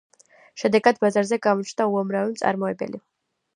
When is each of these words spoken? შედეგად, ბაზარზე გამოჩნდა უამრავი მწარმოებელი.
შედეგად, 0.61 0.97
ბაზარზე 1.03 1.39
გამოჩნდა 1.45 1.89
უამრავი 1.93 2.35
მწარმოებელი. 2.35 3.05